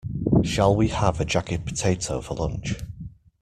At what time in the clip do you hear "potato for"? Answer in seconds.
1.63-2.33